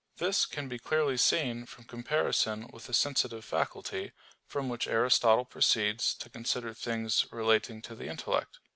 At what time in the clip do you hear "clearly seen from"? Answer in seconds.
0.79-1.83